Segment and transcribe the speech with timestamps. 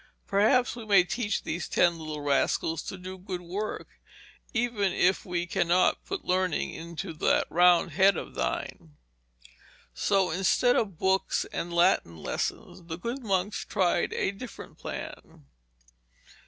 [0.25, 3.87] Perhaps we may teach these ten little rascals to do good work,
[4.51, 8.97] even if we cannot put learning into that round head of thine.'
[9.93, 15.45] So instead of books and Latin lessons, the good monks tried a different plan.